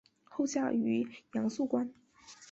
[0.23, 1.93] 后嫁于杨肃观。